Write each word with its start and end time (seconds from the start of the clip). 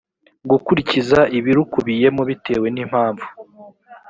gukurikiza 0.49 1.19
ibirukubiyemo 1.37 2.21
bitewe 2.29 2.67
n 2.71 2.77
impamvu 2.83 3.25